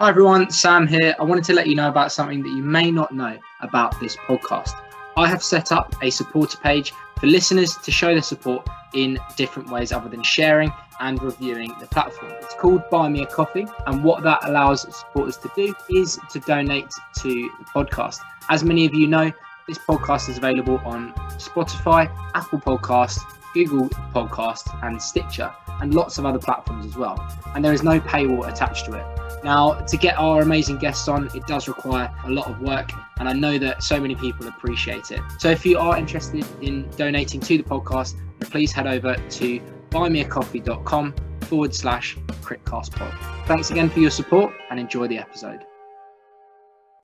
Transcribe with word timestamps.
Hi 0.00 0.10
everyone, 0.10 0.48
Sam 0.48 0.86
here. 0.86 1.12
I 1.18 1.24
wanted 1.24 1.42
to 1.46 1.54
let 1.54 1.66
you 1.66 1.74
know 1.74 1.88
about 1.88 2.12
something 2.12 2.40
that 2.44 2.50
you 2.50 2.62
may 2.62 2.88
not 2.88 3.10
know 3.10 3.36
about 3.62 3.98
this 3.98 4.14
podcast. 4.14 4.70
I 5.16 5.26
have 5.26 5.42
set 5.42 5.72
up 5.72 5.92
a 6.00 6.08
supporter 6.08 6.56
page 6.58 6.92
for 7.18 7.26
listeners 7.26 7.76
to 7.78 7.90
show 7.90 8.12
their 8.12 8.22
support 8.22 8.64
in 8.94 9.18
different 9.34 9.70
ways 9.70 9.90
other 9.90 10.08
than 10.08 10.22
sharing 10.22 10.72
and 11.00 11.20
reviewing 11.20 11.74
the 11.80 11.86
platform. 11.86 12.30
It's 12.40 12.54
called 12.54 12.88
Buy 12.92 13.08
Me 13.08 13.24
a 13.24 13.26
Coffee, 13.26 13.66
and 13.88 14.04
what 14.04 14.22
that 14.22 14.38
allows 14.44 14.82
supporters 14.82 15.36
to 15.38 15.50
do 15.56 15.74
is 15.90 16.16
to 16.30 16.38
donate 16.38 16.90
to 17.16 17.28
the 17.28 17.64
podcast. 17.74 18.20
As 18.50 18.62
many 18.62 18.86
of 18.86 18.94
you 18.94 19.08
know, 19.08 19.32
this 19.66 19.78
podcast 19.78 20.28
is 20.28 20.38
available 20.38 20.80
on 20.84 21.12
Spotify, 21.38 22.08
Apple 22.36 22.60
Podcasts, 22.60 23.18
Google 23.52 23.88
Podcasts, 24.14 24.72
and 24.86 25.02
Stitcher, 25.02 25.52
and 25.80 25.92
lots 25.92 26.18
of 26.18 26.24
other 26.24 26.38
platforms 26.38 26.86
as 26.86 26.96
well. 26.96 27.18
And 27.56 27.64
there 27.64 27.72
is 27.72 27.82
no 27.82 27.98
paywall 27.98 28.46
attached 28.46 28.84
to 28.84 28.92
it. 28.92 29.27
Now, 29.44 29.74
to 29.74 29.96
get 29.96 30.18
our 30.18 30.42
amazing 30.42 30.78
guests 30.78 31.06
on, 31.08 31.30
it 31.34 31.46
does 31.46 31.68
require 31.68 32.12
a 32.24 32.30
lot 32.30 32.48
of 32.48 32.60
work, 32.60 32.90
and 33.18 33.28
I 33.28 33.32
know 33.32 33.58
that 33.58 33.82
so 33.82 34.00
many 34.00 34.14
people 34.14 34.48
appreciate 34.48 35.10
it. 35.10 35.20
So, 35.38 35.48
if 35.50 35.64
you 35.64 35.78
are 35.78 35.96
interested 35.96 36.44
in 36.60 36.88
donating 36.96 37.40
to 37.40 37.58
the 37.58 37.62
podcast, 37.62 38.16
please 38.40 38.72
head 38.72 38.86
over 38.86 39.14
to 39.14 39.60
buymeacoffee.com 39.90 41.14
forward 41.42 41.74
slash 41.74 42.16
crickcastpod. 42.42 43.46
Thanks 43.46 43.70
again 43.70 43.88
for 43.88 44.00
your 44.00 44.10
support 44.10 44.52
and 44.70 44.78
enjoy 44.78 45.06
the 45.06 45.18
episode. 45.18 45.64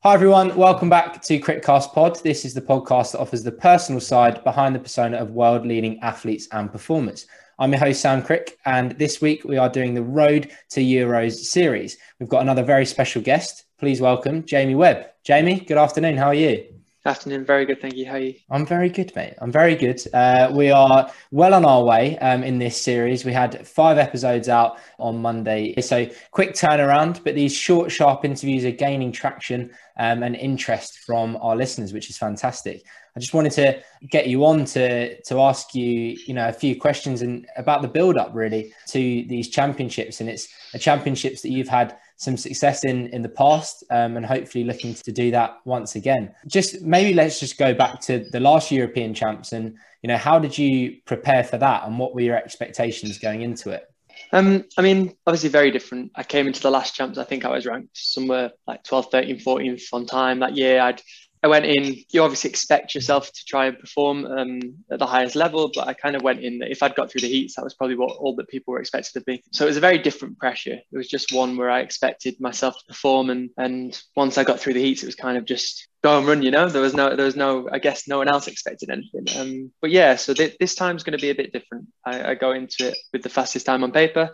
Hi, 0.03 0.13
everyone. 0.13 0.55
Welcome 0.55 0.91
back 0.91 1.23
to 1.23 1.41
Crickcast 1.41 1.95
Pod. 1.95 2.23
This 2.23 2.45
is 2.45 2.53
the 2.53 2.61
podcast 2.61 3.13
that 3.13 3.21
offers 3.21 3.43
the 3.43 3.53
personal 3.53 4.03
side 4.03 4.45
behind 4.45 4.75
the 4.75 4.81
persona 4.81 5.17
of 5.17 5.31
world 5.31 5.65
leading 5.65 5.99
athletes 6.01 6.47
and 6.53 6.71
performers. 6.71 7.27
I'm 7.57 7.71
your 7.71 7.79
host, 7.79 8.01
Sam 8.01 8.21
Crick, 8.21 8.59
and 8.67 8.93
this 8.93 9.21
week 9.21 9.45
we 9.45 9.59
are 9.59 9.69
doing 9.69 9.95
the 9.95 10.03
Road 10.03 10.51
to 10.71 10.81
Euros 10.81 11.35
series. 11.35 11.97
We've 12.19 12.29
got 12.29 12.43
another 12.43 12.65
very 12.65 12.85
special 12.85 13.23
guest. 13.23 13.65
Please 13.79 14.01
welcome 14.01 14.45
Jamie 14.45 14.75
Webb. 14.75 15.07
Jamie, 15.23 15.61
good 15.61 15.79
afternoon. 15.79 16.17
How 16.17 16.27
are 16.27 16.35
you? 16.35 16.65
Afternoon, 17.07 17.45
very 17.45 17.67
good. 17.67 17.83
Thank 17.83 17.97
you. 17.97 18.07
How 18.07 18.15
are 18.15 18.19
you? 18.19 18.35
I'm 18.51 18.65
very 18.65 18.89
good, 18.89 19.15
mate. 19.15 19.35
I'm 19.39 19.53
very 19.53 19.75
good. 19.75 20.01
Uh, 20.15 20.51
we 20.55 20.71
are 20.71 21.13
well 21.31 21.53
on 21.53 21.63
our 21.67 21.85
way 21.85 22.19
um, 22.21 22.43
in 22.43 22.59
this 22.59 22.81
series. 22.81 23.27
We 23.27 23.33
had 23.35 23.67
five 23.69 23.99
episodes 23.99 24.49
out 24.49 24.79
on 24.99 25.21
Monday. 25.21 25.79
So 25.83 26.09
quick 26.31 26.55
turnaround, 26.55 27.23
but 27.23 27.35
these 27.35 27.55
short, 27.55 27.93
sharp 27.93 28.25
interviews 28.25 28.65
are 28.65 28.71
gaining 28.71 29.13
traction 29.13 29.71
um, 29.99 30.23
and 30.23 30.35
interest 30.35 31.01
from 31.01 31.37
our 31.43 31.55
listeners, 31.55 31.93
which 31.93 32.09
is 32.09 32.17
fantastic. 32.17 32.87
I 33.15 33.21
just 33.21 33.35
wanted 33.35 33.53
to 33.53 33.83
get 34.09 34.29
you 34.29 34.47
on 34.47 34.65
to 34.65 35.21
to 35.21 35.41
ask 35.43 35.75
you, 35.75 36.17
you 36.27 36.33
know, 36.33 36.49
a 36.49 36.55
few 36.55 36.81
questions 36.81 37.21
and 37.21 37.47
about 37.57 37.83
the 37.83 37.89
build 37.89 38.17
up 38.17 38.31
really 38.33 38.73
to 38.89 38.99
these 38.99 39.51
championships, 39.51 40.23
and 40.23 40.31
it's 40.31 40.49
a 40.73 40.79
championships 40.79 41.43
that 41.43 41.51
you've 41.51 41.69
had 41.69 41.99
some 42.17 42.37
success 42.37 42.85
in 42.85 43.09
in 43.09 43.23
the 43.23 43.29
past, 43.29 43.85
um, 43.91 44.17
and 44.17 44.25
hopefully 44.25 44.65
looking 44.65 44.95
to 44.95 45.13
do 45.13 45.31
that 45.31 45.59
once 45.65 45.95
again. 45.97 46.35
Just 46.47 46.83
maybe 46.83 47.13
let's 47.13 47.41
just 47.41 47.59
go 47.59 47.75
back 47.75 48.01
to 48.03 48.27
the 48.31 48.41
last 48.41 48.71
European 48.71 49.15
champs, 49.15 49.53
and 49.53 49.77
you 50.03 50.09
know, 50.09 50.17
how 50.17 50.39
did 50.39 50.57
you 50.57 50.99
prepare 51.07 51.45
for 51.45 51.59
that, 51.59 51.87
and 51.87 51.99
what 51.99 52.15
were 52.15 52.21
your 52.21 52.37
expectations 52.37 53.19
going 53.19 53.43
into 53.43 53.71
it? 53.71 53.91
Um, 54.33 54.65
I 54.77 54.83
mean, 54.83 55.15
obviously 55.27 55.49
very 55.49 55.71
different. 55.71 56.13
I 56.15 56.23
came 56.23 56.47
into 56.47 56.61
the 56.61 56.71
last 56.71 56.95
champs, 56.95 57.19
I 57.19 57.25
think 57.25 57.45
I 57.45 57.51
was 57.51 57.67
ranked 57.67 57.97
somewhere 57.97 58.53
like 58.67 58.85
12th, 58.85 59.11
13th, 59.13 59.45
14th 59.45 59.83
on 59.93 60.07
time 60.07 60.41
that 60.41 60.57
year. 60.57 60.81
I'd 60.81 61.03
I 61.45 61.47
went 61.47 61.67
in, 61.67 62.03
you 62.11 62.23
obviously 62.23 62.49
expect 62.49 62.95
yourself 62.95 63.31
to 63.31 63.45
try 63.47 63.67
and 63.67 63.79
perform 63.79 64.25
um, 64.25 64.61
at 64.91 64.99
the 64.99 65.05
highest 65.05 65.37
level, 65.37 65.71
but 65.75 65.87
I 65.87 65.93
kind 65.93 66.17
of 66.17 66.23
went 66.23 66.41
in 66.41 66.61
that 66.61 66.71
if 66.71 66.83
I'd 66.83 66.95
got 66.95 67.11
through 67.11 67.21
the 67.21 67.29
heats, 67.29 67.57
that 67.57 67.65
was 67.65 67.75
probably 67.75 67.97
what 67.97 68.17
all 68.17 68.35
that 68.37 68.49
people 68.49 68.73
were 68.73 68.81
expected 68.81 69.15
of 69.19 69.27
me. 69.27 69.43
So 69.53 69.67
it 69.67 69.69
was 69.69 69.77
a 69.77 69.81
very 69.81 69.99
different 69.99 70.39
pressure. 70.39 70.79
It 70.91 70.97
was 70.97 71.07
just 71.07 71.35
one 71.35 71.59
where 71.59 71.69
I 71.69 71.81
expected 71.81 72.41
myself 72.41 72.79
to 72.79 72.85
perform. 72.87 73.29
And, 73.29 73.51
and 73.59 74.03
once 74.17 74.39
I 74.39 74.45
got 74.45 74.59
through 74.59 74.73
the 74.73 74.83
heats, 74.83 75.03
it 75.03 75.07
was 75.07 75.17
kind 75.17 75.37
of 75.37 75.45
just 75.45 75.87
go 76.03 76.17
and 76.17 76.27
run, 76.27 76.43
you 76.43 76.51
know, 76.51 76.67
there 76.71 76.81
was 76.81 76.95
no, 76.95 77.15
there 77.15 77.27
was 77.27 77.37
no, 77.37 77.69
I 77.71 77.79
guess 77.79 78.09
no 78.09 78.17
one 78.17 78.29
else 78.29 78.49
expected 78.49 78.89
anything. 78.89 79.27
Um, 79.39 79.71
but 79.83 79.91
yeah, 79.91 80.17
so 80.17 80.33
th- 80.33 80.57
this 80.59 80.75
time's 80.75 81.03
going 81.03 81.19
to 81.19 81.23
be 81.23 81.29
a 81.29 81.35
bit 81.35 81.53
different. 81.53 81.89
I, 82.07 82.31
I 82.31 82.35
go 82.37 82.53
into 82.53 82.89
it 82.89 82.97
with 83.13 83.23
the 83.23 83.29
fastest 83.29 83.67
time 83.67 83.85
on 83.85 83.93
paper. 83.93 84.31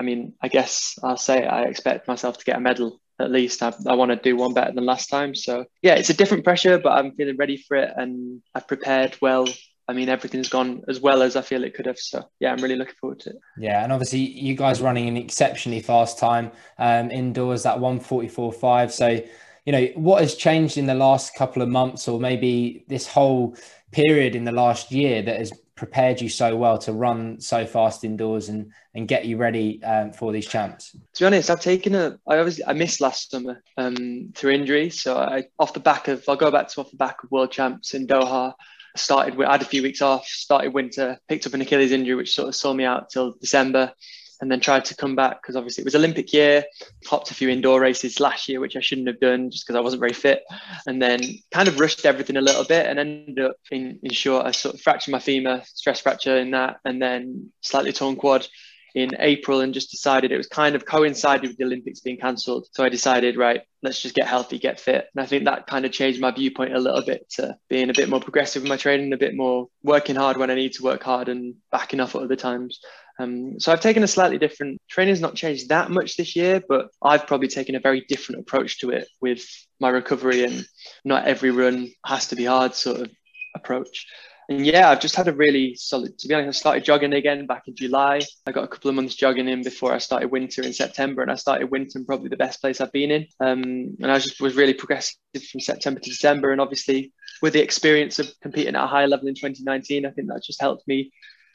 I 0.00 0.02
mean, 0.02 0.32
I 0.42 0.48
guess 0.48 0.98
I'll 1.04 1.16
say 1.16 1.46
I 1.46 1.66
expect 1.66 2.08
myself 2.08 2.38
to 2.38 2.44
get 2.44 2.56
a 2.56 2.60
medal 2.60 3.00
at 3.18 3.30
least. 3.30 3.62
I, 3.62 3.72
I 3.86 3.94
want 3.94 4.10
to 4.10 4.16
do 4.16 4.36
one 4.36 4.54
better 4.54 4.72
than 4.72 4.86
last 4.86 5.08
time. 5.08 5.34
So 5.34 5.64
yeah, 5.82 5.94
it's 5.94 6.10
a 6.10 6.14
different 6.14 6.44
pressure, 6.44 6.78
but 6.78 6.92
I'm 6.92 7.12
feeling 7.12 7.36
ready 7.36 7.56
for 7.56 7.76
it 7.76 7.92
and 7.96 8.42
I've 8.54 8.68
prepared 8.68 9.16
well. 9.20 9.46
I 9.90 9.94
mean, 9.94 10.10
everything's 10.10 10.50
gone 10.50 10.82
as 10.86 11.00
well 11.00 11.22
as 11.22 11.34
I 11.34 11.40
feel 11.40 11.64
it 11.64 11.74
could 11.74 11.86
have. 11.86 11.98
So 11.98 12.28
yeah, 12.40 12.52
I'm 12.52 12.62
really 12.62 12.76
looking 12.76 12.96
forward 13.00 13.20
to 13.20 13.30
it. 13.30 13.36
Yeah, 13.56 13.82
and 13.82 13.92
obviously 13.92 14.20
you 14.20 14.54
guys 14.54 14.82
running 14.82 15.08
an 15.08 15.16
exceptionally 15.16 15.80
fast 15.80 16.18
time 16.18 16.52
um, 16.78 17.10
indoors, 17.10 17.62
that 17.62 17.78
144.5. 17.78 18.90
So 18.90 19.20
you 19.64 19.72
know 19.72 19.86
what 19.94 20.20
has 20.20 20.34
changed 20.34 20.76
in 20.78 20.86
the 20.86 20.94
last 20.94 21.34
couple 21.34 21.62
of 21.62 21.68
months, 21.68 22.06
or 22.06 22.20
maybe 22.20 22.84
this 22.88 23.06
whole 23.06 23.56
period 23.90 24.34
in 24.34 24.44
the 24.44 24.52
last 24.52 24.92
year 24.92 25.22
that 25.22 25.38
has 25.38 25.52
prepared 25.78 26.20
you 26.20 26.28
so 26.28 26.56
well 26.56 26.76
to 26.76 26.92
run 26.92 27.40
so 27.40 27.64
fast 27.64 28.04
indoors 28.04 28.48
and 28.48 28.72
and 28.94 29.06
get 29.06 29.24
you 29.24 29.36
ready 29.36 29.82
um, 29.84 30.12
for 30.12 30.32
these 30.32 30.46
champs? 30.46 30.90
To 30.90 31.20
be 31.20 31.26
honest, 31.26 31.48
I've 31.48 31.60
taken 31.60 31.94
a. 31.94 32.18
I 32.26 32.38
obviously 32.38 32.64
I 32.66 32.72
missed 32.74 33.00
last 33.00 33.30
summer 33.30 33.62
um, 33.76 34.32
through 34.34 34.50
injury, 34.50 34.90
so 34.90 35.16
I 35.16 35.44
off 35.58 35.72
the 35.72 35.80
back 35.80 36.08
of 36.08 36.24
I'll 36.28 36.36
go 36.36 36.50
back 36.50 36.68
to 36.68 36.80
off 36.80 36.90
the 36.90 36.96
back 36.96 37.22
of 37.22 37.30
World 37.30 37.52
Champs 37.52 37.94
in 37.94 38.06
Doha. 38.06 38.54
Started. 38.96 39.40
I 39.40 39.52
had 39.52 39.62
a 39.62 39.66
few 39.66 39.82
weeks 39.82 40.02
off. 40.02 40.26
Started 40.26 40.74
winter. 40.74 41.18
Picked 41.28 41.46
up 41.46 41.54
an 41.54 41.60
Achilles 41.60 41.92
injury, 41.92 42.16
which 42.16 42.34
sort 42.34 42.48
of 42.48 42.56
saw 42.56 42.72
me 42.74 42.84
out 42.84 43.10
till 43.10 43.34
December 43.40 43.92
and 44.40 44.50
then 44.50 44.60
tried 44.60 44.84
to 44.86 44.96
come 44.96 45.16
back 45.16 45.42
because 45.42 45.56
obviously 45.56 45.82
it 45.82 45.84
was 45.84 45.94
Olympic 45.94 46.32
year. 46.32 46.64
Hopped 47.06 47.30
a 47.30 47.34
few 47.34 47.48
indoor 47.48 47.80
races 47.80 48.20
last 48.20 48.48
year, 48.48 48.60
which 48.60 48.76
I 48.76 48.80
shouldn't 48.80 49.08
have 49.08 49.20
done 49.20 49.50
just 49.50 49.66
because 49.66 49.76
I 49.76 49.80
wasn't 49.80 50.00
very 50.00 50.12
fit. 50.12 50.44
And 50.86 51.00
then 51.00 51.20
kind 51.50 51.68
of 51.68 51.80
rushed 51.80 52.06
everything 52.06 52.36
a 52.36 52.40
little 52.40 52.64
bit 52.64 52.86
and 52.86 52.98
ended 52.98 53.40
up 53.40 53.56
in, 53.70 53.98
in 54.02 54.10
short, 54.10 54.46
I 54.46 54.52
sort 54.52 54.74
of 54.74 54.80
fractured 54.80 55.12
my 55.12 55.18
femur, 55.18 55.62
stress 55.64 56.00
fracture 56.00 56.36
in 56.36 56.52
that, 56.52 56.80
and 56.84 57.00
then 57.00 57.50
slightly 57.60 57.92
torn 57.92 58.16
quad 58.16 58.46
in 58.94 59.10
April 59.18 59.60
and 59.60 59.74
just 59.74 59.90
decided 59.90 60.32
it 60.32 60.36
was 60.36 60.46
kind 60.46 60.74
of 60.74 60.84
coincided 60.84 61.48
with 61.48 61.56
the 61.56 61.64
Olympics 61.64 62.00
being 62.00 62.18
cancelled. 62.18 62.66
So 62.72 62.84
I 62.84 62.88
decided, 62.88 63.36
right, 63.36 63.62
let's 63.82 64.00
just 64.00 64.14
get 64.14 64.26
healthy, 64.26 64.58
get 64.58 64.80
fit. 64.80 65.06
And 65.14 65.22
I 65.22 65.26
think 65.26 65.44
that 65.44 65.66
kind 65.66 65.84
of 65.84 65.92
changed 65.92 66.20
my 66.20 66.30
viewpoint 66.30 66.74
a 66.74 66.80
little 66.80 67.04
bit 67.04 67.28
to 67.36 67.56
being 67.68 67.90
a 67.90 67.94
bit 67.94 68.08
more 68.08 68.20
progressive 68.20 68.62
with 68.62 68.68
my 68.68 68.76
training, 68.76 69.12
a 69.12 69.18
bit 69.18 69.36
more 69.36 69.68
working 69.82 70.16
hard 70.16 70.36
when 70.36 70.50
I 70.50 70.54
need 70.54 70.72
to 70.74 70.82
work 70.82 71.02
hard 71.02 71.28
and 71.28 71.54
backing 71.70 72.00
off 72.00 72.14
at 72.14 72.22
other 72.22 72.36
times. 72.36 72.80
Um, 73.20 73.58
so 73.58 73.72
I've 73.72 73.80
taken 73.80 74.04
a 74.04 74.08
slightly 74.08 74.38
different 74.38 74.80
training's 74.88 75.20
not 75.20 75.34
changed 75.34 75.68
that 75.68 75.90
much 75.90 76.16
this 76.16 76.36
year, 76.36 76.62
but 76.68 76.88
I've 77.02 77.26
probably 77.26 77.48
taken 77.48 77.74
a 77.74 77.80
very 77.80 78.04
different 78.08 78.42
approach 78.42 78.78
to 78.80 78.90
it 78.90 79.08
with 79.20 79.44
my 79.80 79.88
recovery 79.88 80.44
and 80.44 80.66
not 81.04 81.26
every 81.26 81.50
run 81.50 81.90
has 82.06 82.28
to 82.28 82.36
be 82.36 82.44
hard 82.44 82.74
sort 82.74 83.00
of 83.00 83.10
approach. 83.56 84.06
And 84.48 84.64
yeah, 84.64 84.88
I've 84.88 85.00
just 85.00 85.14
had 85.14 85.28
a 85.28 85.32
really 85.32 85.74
solid, 85.74 86.18
to 86.18 86.28
be 86.28 86.34
honest, 86.34 86.58
I 86.58 86.60
started 86.60 86.84
jogging 86.84 87.12
again 87.12 87.46
back 87.46 87.64
in 87.68 87.76
July. 87.76 88.20
I 88.46 88.52
got 88.52 88.64
a 88.64 88.68
couple 88.68 88.88
of 88.88 88.94
months 88.94 89.14
jogging 89.14 89.46
in 89.46 89.62
before 89.62 89.92
I 89.92 89.98
started 89.98 90.30
winter 90.30 90.62
in 90.62 90.72
September. 90.72 91.20
And 91.20 91.30
I 91.30 91.34
started 91.34 91.70
winter 91.70 91.98
in 91.98 92.06
probably 92.06 92.30
the 92.30 92.38
best 92.38 92.62
place 92.62 92.80
I've 92.80 92.92
been 92.92 93.10
in. 93.10 93.26
Um, 93.40 93.96
and 94.00 94.10
I 94.10 94.18
just 94.18 94.40
was 94.40 94.56
really 94.56 94.72
progressive 94.72 95.18
from 95.50 95.60
September 95.60 96.00
to 96.00 96.10
December. 96.10 96.50
And 96.50 96.62
obviously, 96.62 97.12
with 97.42 97.52
the 97.52 97.62
experience 97.62 98.18
of 98.18 98.32
competing 98.40 98.74
at 98.74 98.84
a 98.84 98.86
high 98.86 99.04
level 99.04 99.28
in 99.28 99.34
2019, 99.34 100.06
I 100.06 100.10
think 100.10 100.28
that 100.28 100.42
just 100.42 100.62
helped 100.62 100.88
me 100.88 101.12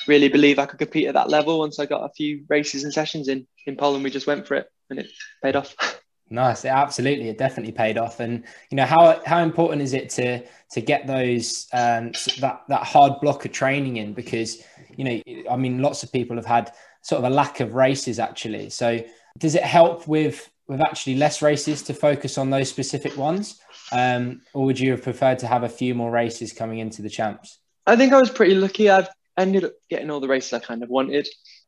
really 0.07 0.29
believe 0.29 0.59
I 0.59 0.67
could 0.67 0.79
compete 0.79 1.07
at 1.07 1.15
that 1.15 1.29
level 1.29 1.59
once 1.59 1.79
I 1.79 1.87
got 1.87 2.05
a 2.05 2.13
few 2.13 2.45
races 2.47 2.83
and 2.83 2.93
sessions 2.93 3.27
in 3.27 3.47
in 3.65 3.75
Poland. 3.75 4.03
We 4.03 4.11
just 4.11 4.27
went 4.27 4.47
for 4.47 4.55
it 4.55 4.67
and 4.91 4.99
it 4.99 5.07
paid 5.41 5.55
off. 5.55 5.75
Nice, 6.29 6.65
absolutely, 6.65 7.29
it 7.29 7.37
definitely 7.37 7.73
paid 7.73 7.97
off. 7.97 8.19
And 8.19 8.43
you 8.71 8.75
know 8.77 8.85
how 8.85 9.21
how 9.25 9.39
important 9.39 9.81
is 9.81 9.93
it 9.93 10.09
to 10.11 10.41
to 10.71 10.81
get 10.81 11.05
those 11.05 11.67
um, 11.73 12.11
that 12.39 12.63
that 12.69 12.83
hard 12.83 13.19
block 13.21 13.45
of 13.45 13.51
training 13.51 13.97
in 13.97 14.13
because 14.13 14.63
you 14.95 15.03
know 15.03 15.45
I 15.51 15.57
mean 15.57 15.81
lots 15.81 16.03
of 16.03 16.11
people 16.11 16.35
have 16.35 16.45
had 16.45 16.71
sort 17.01 17.23
of 17.23 17.31
a 17.31 17.33
lack 17.33 17.59
of 17.59 17.75
races 17.75 18.19
actually. 18.19 18.69
So 18.69 19.03
does 19.37 19.55
it 19.55 19.63
help 19.63 20.07
with 20.07 20.49
with 20.67 20.81
actually 20.81 21.15
less 21.15 21.41
races 21.41 21.81
to 21.83 21.93
focus 21.93 22.37
on 22.37 22.49
those 22.49 22.69
specific 22.69 23.17
ones, 23.17 23.59
um, 23.91 24.41
or 24.53 24.65
would 24.65 24.79
you 24.79 24.91
have 24.91 25.03
preferred 25.03 25.39
to 25.39 25.47
have 25.47 25.63
a 25.63 25.69
few 25.69 25.93
more 25.93 26.09
races 26.09 26.53
coming 26.53 26.79
into 26.79 27.01
the 27.01 27.09
champs? 27.09 27.59
I 27.85 27.95
think 27.95 28.13
I 28.13 28.19
was 28.19 28.29
pretty 28.29 28.55
lucky. 28.55 28.89
I've 28.89 29.09
ended 29.37 29.65
up 29.65 29.73
getting 29.89 30.09
all 30.09 30.19
the 30.19 30.27
races 30.27 30.53
I 30.53 30.59
kind 30.59 30.83
of 30.83 30.89
wanted. 30.89 31.27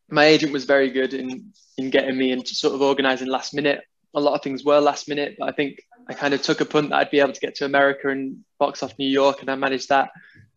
My 0.09 0.25
agent 0.25 0.53
was 0.53 0.65
very 0.65 0.89
good 0.89 1.13
in 1.13 1.53
in 1.77 1.89
getting 1.89 2.17
me 2.17 2.31
into 2.31 2.55
sort 2.55 2.73
of 2.73 2.81
organising 2.81 3.27
last 3.27 3.53
minute. 3.53 3.81
A 4.15 4.19
lot 4.19 4.33
of 4.33 4.41
things 4.41 4.63
were 4.63 4.79
last 4.79 5.07
minute, 5.07 5.35
but 5.37 5.49
I 5.49 5.51
think 5.51 5.81
I 6.07 6.13
kind 6.13 6.33
of 6.33 6.41
took 6.41 6.61
a 6.61 6.65
punt 6.65 6.89
that 6.89 6.95
I'd 6.95 7.11
be 7.11 7.19
able 7.19 7.33
to 7.33 7.39
get 7.39 7.55
to 7.55 7.65
America 7.65 8.09
and 8.09 8.43
box 8.59 8.81
off 8.81 8.97
New 8.97 9.09
York, 9.09 9.41
and 9.41 9.49
I 9.49 9.55
managed 9.55 9.89
that. 9.89 10.11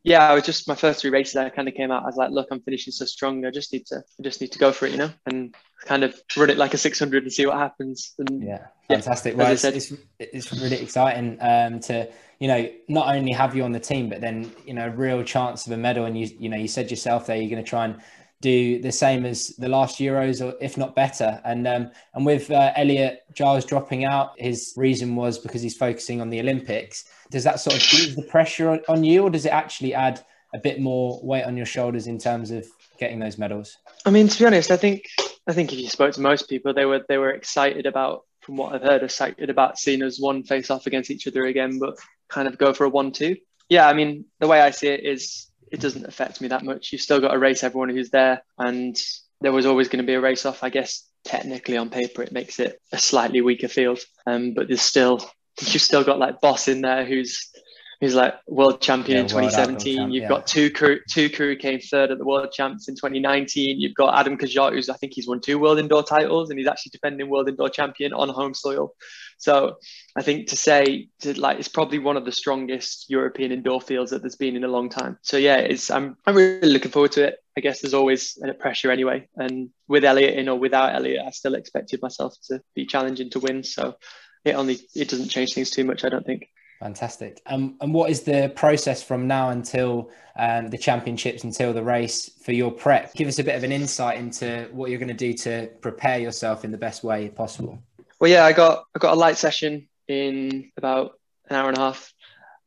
Yeah, 0.05 0.29
I 0.29 0.35
was 0.35 0.45
just 0.45 0.69
my 0.69 0.75
first 0.75 1.01
three 1.01 1.11
races. 1.11 1.37
I 1.37 1.49
kind 1.51 1.69
of 1.69 1.75
came 1.75 1.91
out. 1.91 2.05
I 2.05 2.07
was 2.07 2.17
like, 2.17 2.31
look, 2.31 2.49
I'm 2.51 2.61
finishing 2.61 2.93
so 2.93 3.05
strong. 3.05 3.45
I 3.45 3.51
just 3.51 3.73
need 3.73 3.85
to, 3.87 3.97
I 3.97 4.23
just 4.23 4.41
need 4.41 4.53
to 4.53 4.59
go 4.59 4.73
for 4.73 4.87
it, 4.87 4.93
you 4.93 4.99
know, 4.99 5.11
and 5.27 5.55
kind 5.85 6.05
of 6.05 6.19
run 6.37 6.51
it 6.51 6.57
like 6.57 6.73
a 6.73 6.79
600 6.79 7.25
and 7.25 7.33
see 7.33 7.47
what 7.47 7.57
happens. 7.57 8.15
And 8.19 8.43
yeah, 8.43 8.67
fantastic. 8.87 9.35
Yeah, 9.35 9.39
well, 9.39 9.53
it's, 9.53 9.65
it's, 9.65 9.93
it's 10.19 10.53
really 10.53 10.81
exciting 10.81 11.37
um, 11.41 11.81
to 11.81 12.09
you 12.39 12.47
know, 12.47 12.71
not 12.87 13.15
only 13.15 13.33
have 13.33 13.57
you 13.57 13.65
on 13.65 13.73
the 13.73 13.81
team, 13.81 14.09
but 14.09 14.21
then, 14.21 14.53
you 14.65 14.73
know, 14.73 14.89
real 14.89 15.23
chance 15.25 15.67
of 15.67 15.73
a 15.73 15.77
medal. 15.77 16.05
And 16.05 16.19
you, 16.19 16.29
you 16.39 16.49
know, 16.49 16.57
you 16.57 16.69
said 16.69 16.91
yourself 16.91 17.27
there, 17.27 17.37
you're 17.37 17.51
going 17.51 17.63
to 17.63 17.69
try 17.69 17.85
and 17.85 17.97
do 18.41 18.81
the 18.81 18.93
same 18.93 19.27
as 19.27 19.49
the 19.59 19.69
last 19.69 19.99
Euros, 19.99 20.45
or 20.45 20.57
if 20.61 20.77
not 20.77 20.95
better. 20.95 21.41
And 21.45 21.67
um, 21.67 21.91
and 22.15 22.25
with 22.25 22.51
uh, 22.51 22.73
Elliot 22.77 23.23
Giles 23.35 23.65
dropping 23.65 24.05
out, 24.05 24.39
his 24.39 24.73
reason 24.77 25.17
was 25.17 25.39
because 25.39 25.61
he's 25.61 25.77
focusing 25.77 26.21
on 26.21 26.31
the 26.31 26.41
Olympics. 26.41 27.05
Does 27.31 27.45
that 27.45 27.61
sort 27.61 27.77
of 27.77 27.83
ease 27.83 28.15
the 28.15 28.23
pressure 28.23 28.71
on, 28.71 28.81
on 28.89 29.05
you, 29.05 29.25
or 29.25 29.31
does 29.31 29.45
it 29.45 29.53
actually 29.53 29.93
add 29.93 30.25
a 30.55 30.59
bit 30.59 30.81
more 30.81 31.21
weight 31.23 31.45
on 31.45 31.57
your 31.57 31.67
shoulders 31.67 32.07
in 32.07 32.19
terms 32.19 32.51
of 32.51 32.67
getting 32.99 33.19
those 33.19 33.39
medals? 33.39 33.77
I 34.07 34.11
mean, 34.11 34.29
to 34.29 34.39
be 34.39 34.47
honest, 34.47 34.71
I 34.71 34.77
think 34.77 35.05
I 35.47 35.53
think 35.53 35.73
if 35.73 35.79
you 35.79 35.89
spoke 35.89 36.15
to 36.15 36.21
most 36.21 36.49
people, 36.49 36.73
they 36.73 36.85
were 36.85 37.05
they 37.09 37.19
were 37.19 37.31
excited 37.31 37.87
about, 37.87 38.25
from 38.41 38.57
what 38.57 38.75
I've 38.75 38.83
heard, 38.83 39.03
excited 39.03 39.51
about 39.51 39.79
seeing 39.79 40.03
us 40.03 40.21
one 40.21 40.45
face 40.45 40.71
off 40.71 40.87
against 40.87 41.11
each 41.11 41.27
other 41.27 41.45
again, 41.47 41.79
but 41.79 41.99
kind 42.29 42.47
of 42.47 42.57
go 42.57 42.73
for 42.73 42.85
a 42.85 42.89
one-two. 42.89 43.37
Yeah, 43.69 43.89
I 43.89 43.93
mean, 43.95 44.27
the 44.39 44.47
way 44.47 44.61
I 44.61 44.71
see 44.71 44.89
it 44.89 45.05
is, 45.05 45.48
it 45.73 45.81
doesn't 45.81 46.07
affect 46.07 46.41
me 46.41 46.49
that 46.49 46.65
much. 46.65 46.93
You've 46.93 47.01
still 47.01 47.21
got 47.21 47.33
to 47.33 47.39
race 47.39 47.65
everyone 47.65 47.91
who's 47.91 48.11
there, 48.11 48.43
and 48.59 48.97
there 49.41 49.53
was 49.53 49.67
always 49.67 49.89
going 49.89 50.03
to 50.03 50.07
be 50.07 50.15
a 50.15 50.21
race 50.21 50.47
off. 50.47 50.63
I 50.63 50.71
guess 50.71 51.05
technically 51.25 51.77
on 51.77 51.91
paper 51.91 52.23
it 52.23 52.33
makes 52.33 52.59
it 52.61 52.81
a 52.93 52.99
slightly 52.99 53.41
weaker 53.41 53.69
field, 53.69 54.01
um, 54.27 54.55
but 54.55 54.69
there's 54.69 54.83
still 54.83 55.19
you've 55.61 55.83
still 55.83 56.05
got 56.05 56.19
like 56.19 56.41
Bosse 56.41 56.69
in 56.69 56.81
there 56.83 57.05
who's 57.05 57.51
who's 58.01 58.15
like 58.15 58.35
world 58.47 58.81
champion 58.81 59.17
yeah, 59.17 59.23
in 59.23 59.29
2017. 59.29 59.97
Champ, 59.97 60.13
You've 60.13 60.23
yeah. 60.23 60.29
got 60.29 60.47
two 60.47 60.71
crew, 60.71 61.01
two 61.11 61.29
crew 61.29 61.57
came 61.57 61.81
third 61.81 62.11
at 62.11 62.19
the 62.19 62.25
world 62.25 62.53
champs 62.53 62.89
in 62.89 62.95
2019. 62.95 63.81
You've 63.81 63.95
got 63.95 64.19
Adam 64.19 64.39
Kszczot, 64.39 64.73
who's 64.73 64.89
I 64.89 64.95
think 64.95 65.15
he's 65.15 65.27
won 65.27 65.41
two 65.41 65.59
world 65.59 65.79
indoor 65.79 66.05
titles, 66.05 66.51
and 66.51 66.59
he's 66.59 66.69
actually 66.69 66.91
defending 66.91 67.29
world 67.29 67.49
indoor 67.49 67.69
champion 67.69 68.13
on 68.13 68.29
home 68.29 68.55
soil. 68.55 68.95
So 69.39 69.77
I 70.17 70.23
think 70.23 70.49
to 70.49 70.57
say 70.57 71.09
to 71.21 71.39
like 71.41 71.59
it's 71.59 71.69
probably 71.69 71.99
one 71.99 72.17
of 72.17 72.25
the 72.25 72.33
strongest 72.33 73.07
European 73.09 73.53
indoor 73.53 73.81
fields 73.81 74.11
that 74.11 74.23
there's 74.23 74.37
been 74.37 74.57
in 74.57 74.65
a 74.65 74.69
long 74.69 74.91
time. 74.91 75.19
So 75.23 75.37
yeah, 75.37 75.57
it's 75.57 75.91
I'm 75.91 76.17
I'm 76.27 76.37
really 76.37 76.73
looking 76.73 76.93
forward 76.93 77.13
to 77.13 77.25
it. 77.29 77.37
I 77.57 77.61
guess 77.61 77.81
there's 77.81 77.95
always 77.95 78.39
a 78.45 78.55
pressure 78.55 78.93
anyway, 78.93 79.29
and 79.37 79.71
with 79.89 80.05
Elliot 80.05 80.39
in 80.39 80.49
or 80.49 80.57
without 80.57 80.95
Elliot, 80.95 81.25
I 81.27 81.31
still 81.31 81.55
expected 81.55 82.01
myself 82.01 82.35
to 82.49 82.61
be 82.77 82.87
challenging 82.87 83.31
to 83.31 83.41
win. 83.41 83.65
So 83.65 83.97
it 84.45 84.53
only 84.53 84.79
it 84.95 85.09
doesn't 85.09 85.31
change 85.31 85.55
things 85.55 85.71
too 85.71 85.85
much, 85.85 86.05
I 86.05 86.09
don't 86.09 86.25
think. 86.25 86.49
Fantastic. 86.81 87.43
Um, 87.47 87.77
and 87.81 87.93
what 87.93 88.09
is 88.09 88.23
the 88.23 88.53
process 88.55 89.03
from 89.03 89.27
now 89.27 89.51
until 89.51 90.11
um, 90.39 90.71
the 90.71 90.79
championships, 90.79 91.43
until 91.43 91.73
the 91.73 91.83
race 91.83 92.31
for 92.45 92.53
your 92.53 92.71
prep? 92.71 93.15
Give 93.15 93.27
us 93.27 93.41
a 93.41 93.45
bit 93.45 93.57
of 93.57 93.65
an 93.65 93.73
insight 93.73 94.19
into 94.19 94.69
what 94.71 94.91
you're 94.91 95.01
going 95.01 95.09
to 95.09 95.15
do 95.15 95.33
to 95.35 95.69
prepare 95.81 96.19
yourself 96.19 96.65
in 96.65 96.71
the 96.71 96.79
best 96.79 97.03
way 97.03 97.31
possible. 97.31 97.81
Well, 98.21 98.31
yeah, 98.31 98.45
I 98.45 98.53
got 98.53 98.85
I 98.95 99.01
got 99.01 99.15
a 99.15 99.19
light 99.19 99.39
session 99.39 99.89
in 100.07 100.71
about 100.77 101.19
an 101.49 101.57
hour 101.57 101.69
and 101.69 101.79
a 101.79 101.81
half. 101.81 102.13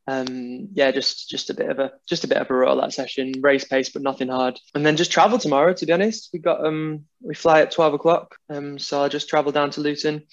Um, 0.07 0.69
yeah, 0.73 0.91
just 0.91 1.29
just 1.29 1.49
a 1.49 1.53
bit 1.53 1.69
of 1.69 1.79
a 1.79 1.93
just 2.05 2.25
a 2.25 2.27
bit 2.27 2.37
of 2.37 2.49
a 2.49 2.53
roll 2.53 2.81
that 2.81 2.91
session, 2.91 3.33
race 3.39 3.63
pace, 3.63 3.89
but 3.89 4.01
nothing 4.01 4.27
hard. 4.27 4.59
And 4.75 4.85
then 4.85 4.97
just 4.97 5.11
travel 5.11 5.37
tomorrow. 5.37 5.73
To 5.73 5.85
be 5.85 5.93
honest, 5.93 6.29
we 6.33 6.39
got 6.39 6.65
um 6.65 7.05
we 7.21 7.33
fly 7.33 7.61
at 7.61 7.71
twelve 7.71 7.93
o'clock. 7.93 8.35
Um, 8.49 8.77
so 8.77 9.01
I'll 9.01 9.09
just 9.09 9.29
travel 9.29 9.53
down 9.53 9.69
to 9.71 9.81
Luton 9.81 10.23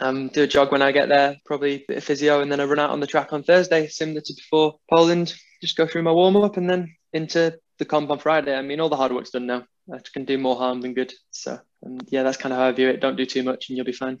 um, 0.00 0.28
do 0.28 0.42
a 0.42 0.46
jog 0.46 0.72
when 0.72 0.82
I 0.82 0.92
get 0.92 1.08
there, 1.08 1.36
probably 1.44 1.74
a 1.74 1.84
bit 1.86 1.96
of 1.98 2.04
physio, 2.04 2.40
and 2.40 2.50
then 2.50 2.60
I 2.60 2.64
run 2.64 2.78
out 2.78 2.90
on 2.90 3.00
the 3.00 3.06
track 3.06 3.32
on 3.32 3.42
Thursday, 3.42 3.88
similar 3.88 4.20
to 4.20 4.34
before 4.34 4.76
Poland. 4.90 5.34
Just 5.60 5.76
go 5.76 5.86
through 5.86 6.02
my 6.02 6.12
warm 6.12 6.36
up 6.36 6.56
and 6.56 6.68
then 6.68 6.94
into 7.12 7.58
the 7.78 7.84
comp 7.84 8.10
on 8.10 8.18
Friday. 8.18 8.54
I 8.54 8.62
mean, 8.62 8.80
all 8.80 8.88
the 8.88 8.96
hard 8.96 9.12
work's 9.12 9.30
done 9.30 9.46
now. 9.46 9.64
I 9.92 9.98
can 10.12 10.24
do 10.24 10.38
more 10.38 10.56
harm 10.56 10.80
than 10.80 10.94
good. 10.94 11.12
So, 11.30 11.58
um, 11.84 11.98
yeah, 12.08 12.22
that's 12.22 12.36
kind 12.36 12.52
of 12.52 12.58
how 12.58 12.66
I 12.66 12.72
view 12.72 12.88
it. 12.88 13.00
Don't 13.00 13.16
do 13.16 13.26
too 13.26 13.42
much, 13.42 13.68
and 13.68 13.76
you'll 13.76 13.86
be 13.86 13.92
fine. 13.92 14.18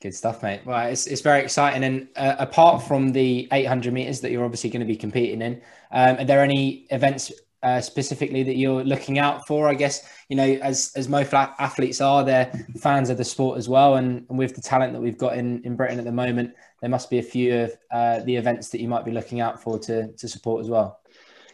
Good 0.00 0.14
stuff, 0.14 0.42
mate. 0.42 0.62
Well, 0.64 0.88
it's, 0.88 1.06
it's 1.06 1.20
very 1.20 1.42
exciting. 1.42 1.84
And 1.84 2.08
uh, 2.16 2.36
apart 2.38 2.82
from 2.82 3.12
the 3.12 3.48
800 3.52 3.92
meters 3.92 4.20
that 4.20 4.30
you're 4.30 4.44
obviously 4.44 4.70
going 4.70 4.80
to 4.80 4.86
be 4.86 4.96
competing 4.96 5.42
in, 5.42 5.62
um, 5.92 6.16
are 6.18 6.24
there 6.24 6.42
any 6.42 6.86
events 6.90 7.30
uh, 7.62 7.80
specifically 7.80 8.42
that 8.42 8.56
you're 8.56 8.84
looking 8.84 9.18
out 9.18 9.46
for? 9.46 9.68
I 9.68 9.74
guess 9.74 10.08
you 10.28 10.36
know, 10.36 10.44
as 10.62 10.92
as 10.96 11.08
most 11.08 11.32
athletes 11.34 12.00
are, 12.00 12.24
they're 12.24 12.50
fans 12.78 13.10
of 13.10 13.18
the 13.18 13.24
sport 13.24 13.58
as 13.58 13.68
well, 13.68 13.96
and, 13.96 14.26
and 14.28 14.38
with 14.38 14.54
the 14.54 14.62
talent 14.62 14.92
that 14.94 15.00
we've 15.00 15.18
got 15.18 15.36
in 15.36 15.62
in 15.64 15.76
Britain 15.76 15.98
at 15.98 16.04
the 16.04 16.12
moment, 16.12 16.54
there 16.80 16.90
must 16.90 17.10
be 17.10 17.18
a 17.18 17.22
few 17.22 17.54
of 17.60 17.76
uh, 17.90 18.20
the 18.20 18.36
events 18.36 18.70
that 18.70 18.80
you 18.80 18.88
might 18.88 19.04
be 19.04 19.12
looking 19.12 19.40
out 19.40 19.62
for 19.62 19.78
to 19.80 20.12
to 20.12 20.28
support 20.28 20.62
as 20.62 20.70
well. 20.70 21.00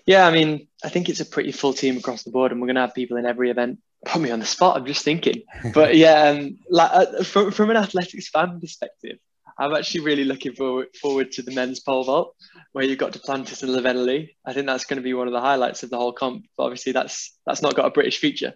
Yeah, 0.06 0.26
I 0.26 0.31
mean, 0.31 0.69
I 0.82 0.88
think 0.88 1.10
it's 1.10 1.20
a 1.20 1.26
pretty 1.26 1.52
full 1.52 1.75
team 1.75 1.99
across 1.99 2.22
the 2.22 2.31
board, 2.31 2.50
and 2.50 2.60
we're 2.60 2.66
going 2.66 2.76
to 2.76 2.81
have 2.82 2.94
people 2.94 3.19
in 3.19 3.26
every 3.26 3.50
event. 3.50 3.78
Put 4.06 4.22
me 4.22 4.31
on 4.31 4.38
the 4.38 4.46
spot. 4.46 4.76
I'm 4.76 4.87
just 4.87 5.05
thinking, 5.05 5.43
but 5.75 5.96
yeah, 5.96 6.28
um, 6.28 6.58
like 6.70 6.90
uh, 6.93 7.25
from 7.25 7.50
from 7.50 7.70
an 7.70 7.76
athletics 7.76 8.28
fan 8.28 8.58
perspective, 8.60 9.19
I'm 9.58 9.75
actually 9.75 10.00
really 10.00 10.25
looking 10.25 10.55
forward 10.55 10.88
forward 11.00 11.32
to 11.32 11.43
the 11.43 11.50
men's 11.52 11.81
pole 11.81 12.05
vault, 12.05 12.37
where 12.72 12.84
you've 12.84 12.99
got 12.99 13.12
Duplantis 13.12 13.62
and 13.62 13.72
Lavillenie. 13.72 14.31
I 14.44 14.52
think 14.52 14.66
that's 14.66 14.84
going 14.84 14.99
to 14.99 15.02
be 15.02 15.14
one 15.14 15.26
of 15.26 15.32
the 15.32 15.40
highlights 15.40 15.82
of 15.82 15.90
the 15.90 15.96
whole 15.96 16.12
comp. 16.12 16.46
But 16.56 16.64
obviously, 16.64 16.93
that's 16.93 17.37
that's 17.44 17.62
not 17.62 17.75
got 17.75 17.87
a 17.87 17.90
British 17.90 18.19
feature. 18.19 18.55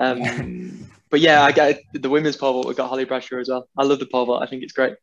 Um, 0.00 0.88
but 1.10 1.20
yeah, 1.20 1.42
I 1.42 1.52
get 1.52 1.80
the 1.92 2.10
women's 2.10 2.36
pole 2.36 2.54
vault. 2.54 2.66
We've 2.66 2.76
got 2.76 2.88
Holly 2.88 3.04
Bradshaw 3.04 3.38
as 3.38 3.48
well. 3.48 3.68
I 3.76 3.84
love 3.84 3.98
the 3.98 4.06
pole 4.06 4.26
vault. 4.26 4.42
I 4.42 4.46
think 4.46 4.62
it's 4.62 4.72
great. 4.72 4.94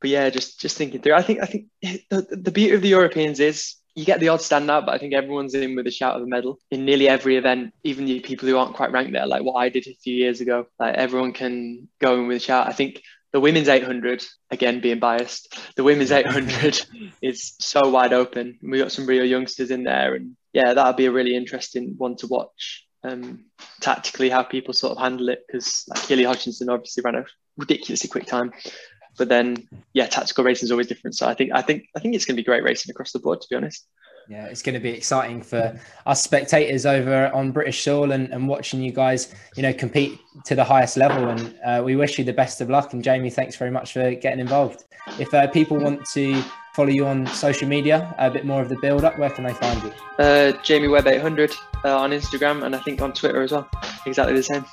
But 0.00 0.10
yeah, 0.10 0.30
just 0.30 0.60
just 0.60 0.76
thinking 0.78 1.02
through. 1.02 1.14
I 1.14 1.22
think 1.22 1.42
I 1.42 1.46
think 1.46 1.66
the, 2.08 2.26
the 2.30 2.50
beauty 2.50 2.74
of 2.74 2.82
the 2.82 2.88
Europeans 2.88 3.38
is 3.38 3.74
you 3.94 4.04
get 4.04 4.20
the 4.20 4.28
odd 4.28 4.40
standout, 4.40 4.86
but 4.86 4.94
I 4.94 4.98
think 4.98 5.14
everyone's 5.14 5.54
in 5.54 5.74
with 5.74 5.86
a 5.86 5.90
shout 5.90 6.16
of 6.16 6.22
a 6.22 6.26
medal 6.26 6.58
in 6.70 6.84
nearly 6.84 7.08
every 7.08 7.36
event, 7.36 7.74
even 7.84 8.06
the 8.06 8.20
people 8.20 8.48
who 8.48 8.56
aren't 8.56 8.76
quite 8.76 8.92
ranked 8.92 9.12
there, 9.12 9.26
like 9.26 9.42
what 9.42 9.54
I 9.54 9.68
did 9.68 9.86
a 9.86 9.94
few 9.94 10.14
years 10.14 10.40
ago. 10.40 10.66
Like 10.78 10.94
everyone 10.94 11.32
can 11.32 11.88
go 12.00 12.14
in 12.14 12.26
with 12.28 12.38
a 12.38 12.40
shout. 12.40 12.68
I 12.68 12.72
think 12.72 13.02
the 13.32 13.40
women's 13.40 13.68
800 13.68 14.24
again 14.50 14.80
being 14.80 14.98
biased. 14.98 15.56
The 15.76 15.84
women's 15.84 16.10
800 16.10 16.80
is 17.22 17.54
so 17.60 17.88
wide 17.88 18.12
open. 18.12 18.58
We 18.62 18.78
got 18.78 18.92
some 18.92 19.06
real 19.06 19.24
youngsters 19.24 19.70
in 19.70 19.84
there 19.84 20.14
and 20.14 20.36
yeah 20.52 20.74
that'll 20.74 20.94
be 20.94 21.06
a 21.06 21.12
really 21.12 21.36
interesting 21.36 21.94
one 21.96 22.16
to 22.16 22.26
watch 22.26 22.86
um, 23.04 23.44
tactically 23.80 24.28
how 24.28 24.42
people 24.42 24.74
sort 24.74 24.96
of 24.96 25.02
handle 25.02 25.28
it 25.28 25.44
because 25.46 25.84
like 25.88 26.02
Keely 26.02 26.24
Hodgkinson 26.24 26.68
obviously 26.68 27.02
ran 27.02 27.14
a 27.14 27.24
ridiculously 27.56 28.08
quick 28.08 28.26
time. 28.26 28.52
But 29.16 29.28
then 29.28 29.68
yeah 29.92 30.06
tactical 30.06 30.44
racing 30.44 30.66
is 30.66 30.72
always 30.72 30.86
different. 30.86 31.16
So 31.16 31.26
I 31.26 31.34
think 31.34 31.52
I 31.54 31.62
think 31.62 31.86
I 31.96 32.00
think 32.00 32.14
it's 32.14 32.24
going 32.24 32.36
to 32.36 32.42
be 32.42 32.46
great 32.46 32.64
racing 32.64 32.90
across 32.90 33.12
the 33.12 33.18
board 33.20 33.40
to 33.40 33.46
be 33.50 33.56
honest 33.56 33.86
yeah, 34.30 34.46
it's 34.46 34.62
going 34.62 34.74
to 34.74 34.80
be 34.80 34.90
exciting 34.90 35.42
for 35.42 35.76
us 36.06 36.22
spectators 36.22 36.86
over 36.86 37.34
on 37.34 37.50
British 37.50 37.82
soil 37.82 38.12
and, 38.12 38.32
and 38.32 38.46
watching 38.46 38.80
you 38.80 38.92
guys, 38.92 39.34
you 39.56 39.62
know, 39.64 39.72
compete 39.72 40.20
to 40.44 40.54
the 40.54 40.62
highest 40.62 40.96
level. 40.96 41.28
And 41.28 41.58
uh, 41.64 41.82
we 41.84 41.96
wish 41.96 42.16
you 42.16 42.24
the 42.24 42.32
best 42.32 42.60
of 42.60 42.70
luck. 42.70 42.92
And 42.92 43.02
Jamie, 43.02 43.30
thanks 43.30 43.56
very 43.56 43.72
much 43.72 43.92
for 43.92 44.14
getting 44.14 44.38
involved. 44.38 44.84
If 45.18 45.34
uh, 45.34 45.48
people 45.48 45.78
want 45.78 46.06
to 46.12 46.40
follow 46.74 46.90
you 46.90 47.06
on 47.06 47.26
social 47.26 47.66
media, 47.66 48.14
a 48.20 48.30
bit 48.30 48.44
more 48.46 48.62
of 48.62 48.68
the 48.68 48.76
build 48.76 49.02
up, 49.02 49.18
where 49.18 49.30
can 49.30 49.42
they 49.42 49.52
find 49.52 49.82
you? 49.82 49.92
Uh, 50.20 50.52
Jamie 50.62 50.86
Webb 50.86 51.08
800 51.08 51.52
uh, 51.84 51.98
on 51.98 52.12
Instagram 52.12 52.64
and 52.64 52.76
I 52.76 52.78
think 52.78 53.02
on 53.02 53.12
Twitter 53.12 53.42
as 53.42 53.50
well. 53.50 53.68
Exactly 54.06 54.36
the 54.36 54.44
same. 54.44 54.64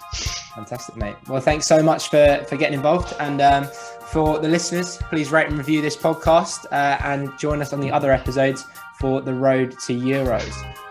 Fantastic, 0.54 0.96
mate. 0.98 1.16
Well, 1.28 1.42
thanks 1.42 1.66
so 1.66 1.82
much 1.82 2.10
for, 2.10 2.46
for 2.48 2.58
getting 2.58 2.76
involved. 2.76 3.16
And 3.20 3.42
um, 3.42 3.68
for 4.06 4.38
the 4.38 4.50
listeners, 4.50 4.98
please 5.10 5.32
rate 5.32 5.48
and 5.48 5.58
review 5.58 5.82
this 5.82 5.98
podcast 5.98 6.66
uh, 6.72 7.00
and 7.04 7.36
join 7.40 7.60
us 7.60 7.74
on 7.74 7.80
the 7.80 7.92
other 7.92 8.12
episodes 8.12 8.64
for 9.00 9.22
the 9.22 9.34
road 9.34 9.72
to 9.80 9.94
Euros. 9.94 10.87